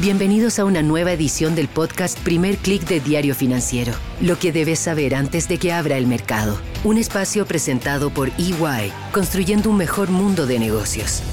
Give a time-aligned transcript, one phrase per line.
[0.00, 3.92] Bienvenidos a una nueva edición del podcast Primer Click de Diario Financiero.
[4.20, 6.56] Lo que debes saber antes de que abra el mercado.
[6.84, 11.24] Un espacio presentado por EY, construyendo un mejor mundo de negocios.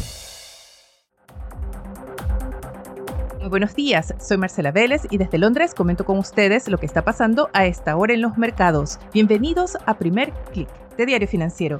[3.39, 7.03] Muy buenos días, soy Marcela Vélez y desde Londres comento con ustedes lo que está
[7.03, 8.97] pasando a esta hora en los mercados.
[9.13, 11.77] Bienvenidos a Primer Click de Diario Financiero.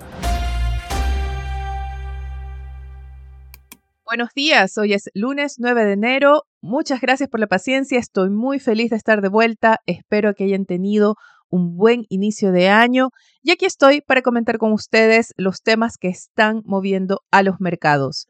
[4.05, 6.43] Buenos días, hoy es lunes 9 de enero.
[6.67, 10.65] Muchas gracias por la paciencia, estoy muy feliz de estar de vuelta, espero que hayan
[10.65, 11.13] tenido
[11.47, 13.09] un buen inicio de año
[13.43, 18.29] y aquí estoy para comentar con ustedes los temas que están moviendo a los mercados.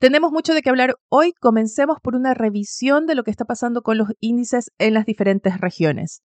[0.00, 3.82] Tenemos mucho de qué hablar hoy, comencemos por una revisión de lo que está pasando
[3.82, 6.22] con los índices en las diferentes regiones.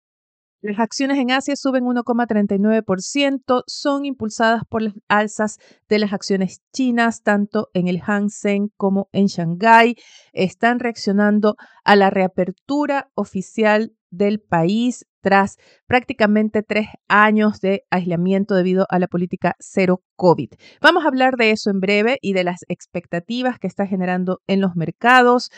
[0.63, 5.57] Las acciones en Asia suben 1,39%, son impulsadas por las alzas
[5.89, 9.97] de las acciones chinas, tanto en el Hang Seng como en Shanghái.
[10.31, 18.85] Están reaccionando a la reapertura oficial del país tras prácticamente tres años de aislamiento debido
[18.89, 20.51] a la política cero COVID.
[20.81, 24.61] Vamos a hablar de eso en breve y de las expectativas que está generando en
[24.61, 25.49] los mercados.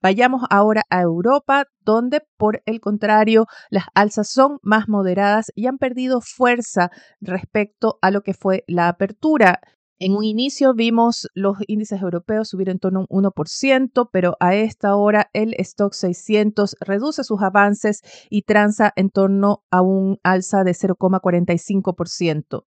[0.00, 5.78] Vayamos ahora a Europa, donde por el contrario las alzas son más moderadas y han
[5.78, 9.60] perdido fuerza respecto a lo que fue la apertura.
[9.98, 14.54] En un inicio vimos los índices europeos subir en torno a un 1%, pero a
[14.54, 20.62] esta hora el stock 600 reduce sus avances y transa en torno a un alza
[20.62, 22.64] de 0,45%.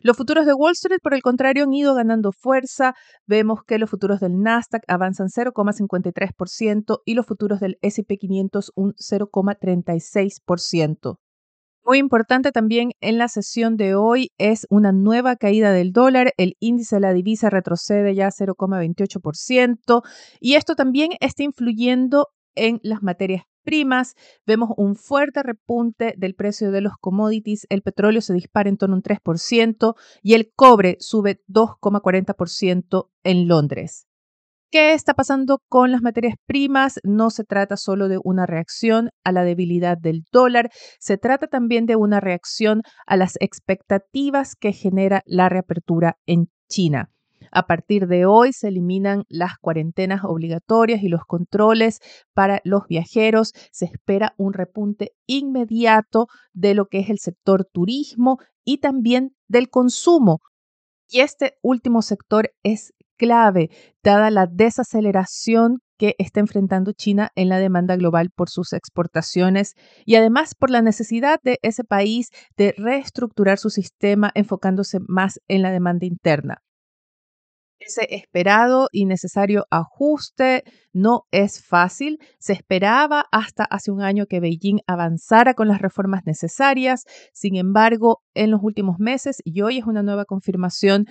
[0.00, 2.94] Los futuros de Wall Street, por el contrario, han ido ganando fuerza.
[3.26, 8.94] Vemos que los futuros del Nasdaq avanzan 0,53% y los futuros del SP 500 un
[8.94, 11.16] 0,36%.
[11.84, 16.32] Muy importante también en la sesión de hoy es una nueva caída del dólar.
[16.36, 20.02] El índice de la divisa retrocede ya 0,28%
[20.38, 22.28] y esto también está influyendo
[22.66, 24.14] en las materias primas,
[24.46, 28.94] vemos un fuerte repunte del precio de los commodities, el petróleo se dispara en torno
[28.94, 34.06] a un 3% y el cobre sube 2,40% en Londres.
[34.70, 37.00] ¿Qué está pasando con las materias primas?
[37.02, 41.86] No se trata solo de una reacción a la debilidad del dólar, se trata también
[41.86, 47.10] de una reacción a las expectativas que genera la reapertura en China.
[47.50, 52.00] A partir de hoy se eliminan las cuarentenas obligatorias y los controles
[52.34, 53.52] para los viajeros.
[53.72, 59.70] Se espera un repunte inmediato de lo que es el sector turismo y también del
[59.70, 60.40] consumo.
[61.08, 63.70] Y este último sector es clave,
[64.02, 69.74] dada la desaceleración que está enfrentando China en la demanda global por sus exportaciones
[70.06, 75.62] y además por la necesidad de ese país de reestructurar su sistema enfocándose más en
[75.62, 76.62] la demanda interna.
[77.80, 82.18] Ese esperado y necesario ajuste no es fácil.
[82.38, 87.04] Se esperaba hasta hace un año que Beijing avanzara con las reformas necesarias.
[87.32, 91.06] Sin embargo, en los últimos meses, y hoy es una nueva confirmación,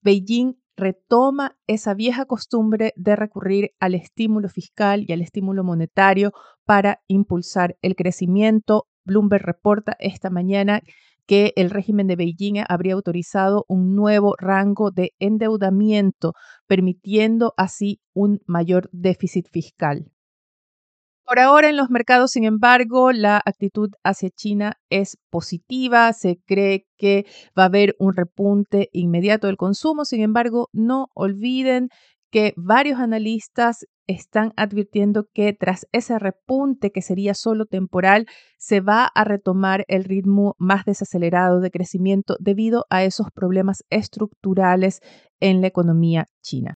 [0.00, 6.32] Beijing retoma esa vieja costumbre de recurrir al estímulo fiscal y al estímulo monetario
[6.64, 8.86] para impulsar el crecimiento.
[9.04, 10.82] Bloomberg reporta esta mañana
[11.28, 16.32] que el régimen de Beijing habría autorizado un nuevo rango de endeudamiento,
[16.66, 20.10] permitiendo así un mayor déficit fiscal.
[21.26, 26.86] Por ahora en los mercados, sin embargo, la actitud hacia China es positiva, se cree
[26.96, 31.90] que va a haber un repunte inmediato del consumo, sin embargo, no olviden
[32.32, 38.26] que varios analistas están advirtiendo que tras ese repunte que sería solo temporal,
[38.58, 45.00] se va a retomar el ritmo más desacelerado de crecimiento debido a esos problemas estructurales
[45.38, 46.74] en la economía china.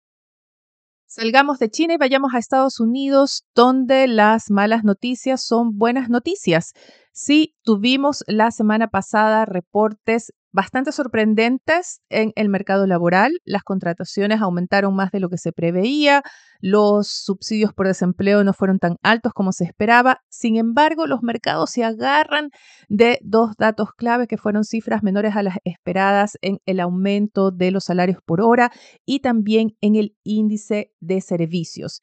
[1.06, 6.72] Salgamos de China y vayamos a Estados Unidos, donde las malas noticias son buenas noticias.
[7.12, 13.32] Sí, tuvimos la semana pasada reportes bastante sorprendentes en el mercado laboral.
[13.44, 16.22] Las contrataciones aumentaron más de lo que se preveía,
[16.60, 20.18] los subsidios por desempleo no fueron tan altos como se esperaba.
[20.28, 22.50] Sin embargo, los mercados se agarran
[22.88, 27.70] de dos datos clave que fueron cifras menores a las esperadas en el aumento de
[27.70, 28.70] los salarios por hora
[29.06, 32.00] y también en el índice de servicios.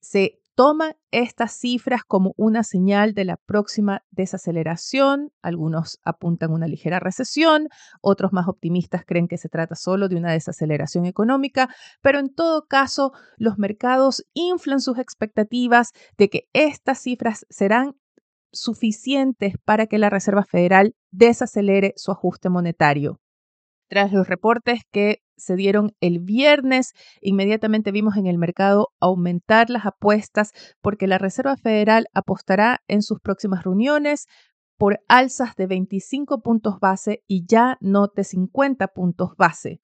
[0.00, 5.30] Se toman estas cifras como una señal de la próxima desaceleración.
[5.42, 7.68] Algunos apuntan una ligera recesión,
[8.00, 11.68] otros más optimistas creen que se trata solo de una desaceleración económica,
[12.02, 17.94] pero en todo caso los mercados inflan sus expectativas de que estas cifras serán
[18.52, 23.21] suficientes para que la Reserva Federal desacelere su ajuste monetario.
[23.92, 29.84] Tras los reportes que se dieron el viernes, inmediatamente vimos en el mercado aumentar las
[29.84, 34.28] apuestas porque la Reserva Federal apostará en sus próximas reuniones
[34.78, 39.82] por alzas de 25 puntos base y ya no de 50 puntos base.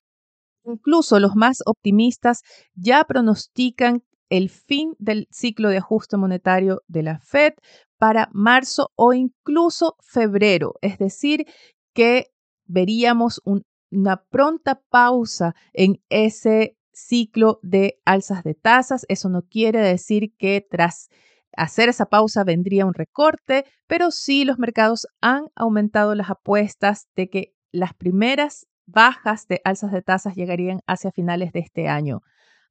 [0.65, 2.41] Incluso los más optimistas
[2.75, 7.53] ya pronostican el fin del ciclo de ajuste monetario de la Fed
[7.99, 11.45] para marzo o incluso febrero, es decir,
[11.93, 12.29] que
[12.65, 13.43] veríamos
[13.91, 19.07] una pronta pausa en ese ciclo de alzas de tasas.
[19.09, 21.09] Eso no quiere decir que tras
[21.57, 27.29] hacer esa pausa vendría un recorte, pero sí los mercados han aumentado las apuestas de
[27.29, 32.21] que las primeras bajas de alzas de tasas llegarían hacia finales de este año.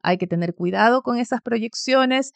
[0.01, 2.33] Hay que tener cuidado con esas proyecciones.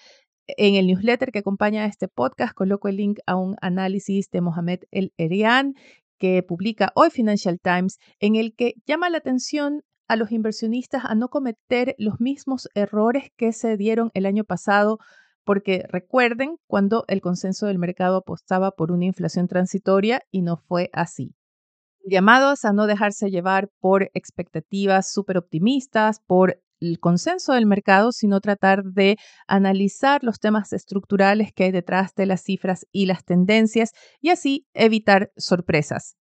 [0.47, 4.41] En el newsletter que acompaña a este podcast coloco el link a un análisis de
[4.41, 5.75] Mohamed El Erian
[6.21, 11.15] que publica hoy Financial Times, en el que llama la atención a los inversionistas a
[11.15, 14.99] no cometer los mismos errores que se dieron el año pasado,
[15.43, 20.91] porque recuerden cuando el consenso del mercado apostaba por una inflación transitoria y no fue
[20.93, 21.33] así.
[22.05, 28.41] Llamados a no dejarse llevar por expectativas súper optimistas, por el consenso del mercado, sino
[28.41, 29.17] tratar de
[29.47, 34.65] analizar los temas estructurales que hay detrás de las cifras y las tendencias y así
[34.73, 36.17] evitar sorpresas.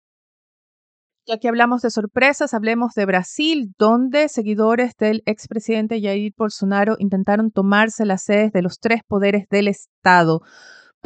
[1.27, 7.49] Ya que hablamos de sorpresas, hablemos de Brasil, donde seguidores del expresidente Jair Bolsonaro intentaron
[7.49, 10.41] tomarse las sedes de los tres poderes del Estado.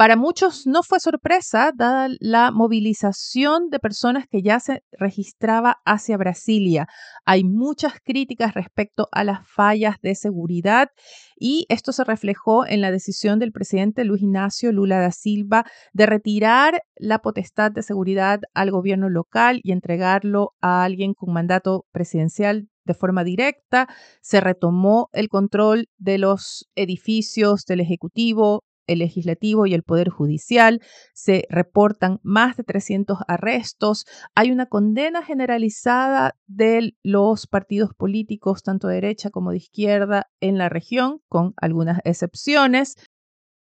[0.00, 6.16] Para muchos no fue sorpresa, dada la movilización de personas que ya se registraba hacia
[6.16, 6.86] Brasilia.
[7.26, 10.88] Hay muchas críticas respecto a las fallas de seguridad
[11.36, 16.06] y esto se reflejó en la decisión del presidente Luis Ignacio Lula da Silva de
[16.06, 22.70] retirar la potestad de seguridad al gobierno local y entregarlo a alguien con mandato presidencial
[22.84, 23.86] de forma directa,
[24.22, 30.80] se retomó el control de los edificios del Ejecutivo, el legislativo y el poder judicial.
[31.14, 34.04] Se reportan más de 300 arrestos.
[34.34, 40.58] Hay una condena generalizada de los partidos políticos, tanto de derecha como de izquierda, en
[40.58, 42.96] la región, con algunas excepciones.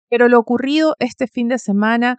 [0.08, 2.16] Pero lo ocurrido este fin de semana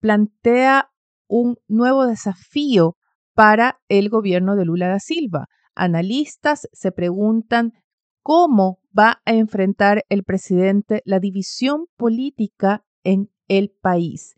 [0.00, 0.90] plantea
[1.28, 2.96] un nuevo desafío
[3.34, 5.46] para el gobierno de Lula da Silva.
[5.76, 7.72] Analistas se preguntan
[8.22, 14.34] cómo va a enfrentar el presidente la división política en el país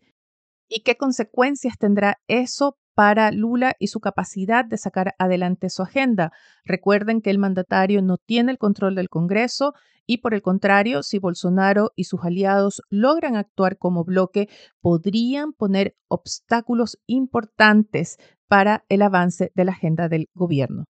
[0.71, 6.31] y qué consecuencias tendrá eso para Lula y su capacidad de sacar adelante su agenda.
[6.63, 9.73] Recuerden que el mandatario no tiene el control del Congreso
[10.07, 14.49] y por el contrario, si Bolsonaro y sus aliados logran actuar como bloque,
[14.81, 18.17] podrían poner obstáculos importantes
[18.47, 20.85] para el avance de la agenda del gobierno.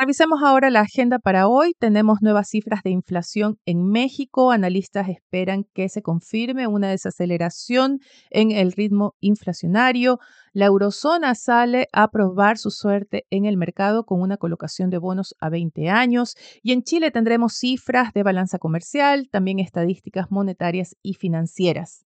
[0.00, 1.74] Revisemos ahora la agenda para hoy.
[1.78, 4.50] Tenemos nuevas cifras de inflación en México.
[4.50, 7.98] Analistas esperan que se confirme una desaceleración
[8.30, 10.18] en el ritmo inflacionario.
[10.54, 15.34] La eurozona sale a probar su suerte en el mercado con una colocación de bonos
[15.38, 16.34] a 20 años.
[16.62, 22.06] Y en Chile tendremos cifras de balanza comercial, también estadísticas monetarias y financieras.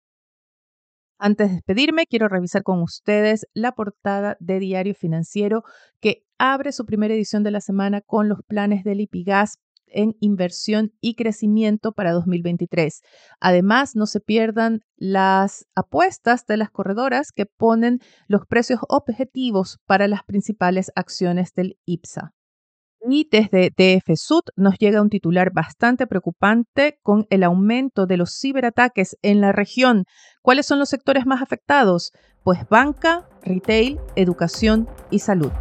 [1.19, 5.63] Antes de despedirme, quiero revisar con ustedes la portada de Diario Financiero
[6.01, 10.91] que abre su primera edición de la semana con los planes del IPIGAS en inversión
[10.99, 13.01] y crecimiento para 2023.
[13.39, 20.09] Además, no se pierdan las apuestas de las corredoras que ponen los precios objetivos para
[20.09, 22.33] las principales acciones del IPSA.
[23.07, 24.09] Y desde DF
[24.57, 30.03] nos llega un titular bastante preocupante con el aumento de los ciberataques en la región.
[30.41, 32.11] ¿Cuáles son los sectores más afectados?
[32.43, 35.51] Pues banca, retail, educación y salud.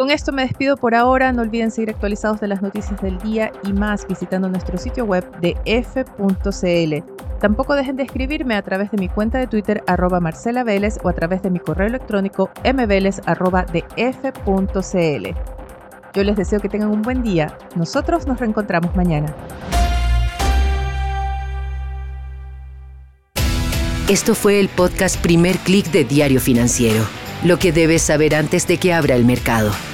[0.00, 1.30] Con esto me despido por ahora.
[1.30, 5.30] No olviden seguir actualizados de las noticias del día y más visitando nuestro sitio web
[5.42, 7.04] de f.cl.
[7.38, 11.10] Tampoco dejen de escribirme a través de mi cuenta de Twitter arroba Marcela Vélez o
[11.10, 15.38] a través de mi correo electrónico mveles arroba de f.cl.
[16.14, 17.58] Yo les deseo que tengan un buen día.
[17.76, 19.34] Nosotros nos reencontramos mañana.
[24.08, 27.04] Esto fue el podcast Primer Click de Diario Financiero.
[27.44, 29.70] Lo que debes saber antes de que abra el mercado.